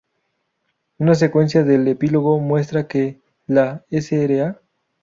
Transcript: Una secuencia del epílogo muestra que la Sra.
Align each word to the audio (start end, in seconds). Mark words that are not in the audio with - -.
Una 0.97 1.13
secuencia 1.13 1.63
del 1.63 1.87
epílogo 1.87 2.39
muestra 2.39 2.87
que 2.87 3.21
la 3.45 3.85
Sra. 3.91 4.59